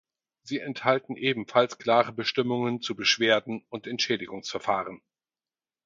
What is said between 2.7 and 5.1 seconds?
zu Beschwerden und Entschädigungsverfahren.